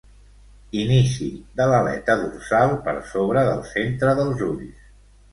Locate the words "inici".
0.83-1.25